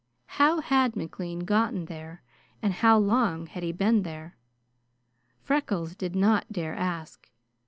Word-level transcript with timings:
How 0.41 0.61
had 0.61 0.95
McLean 0.95 1.41
gotten 1.41 1.85
there 1.85 2.23
and 2.59 2.73
how 2.73 2.97
long 2.97 3.45
had 3.45 3.61
he 3.61 3.71
been 3.71 4.01
there? 4.01 4.35
Freckles 5.43 5.95
did 5.95 6.15
not 6.15 6.51
dare 6.51 6.73
ask. 6.73 7.29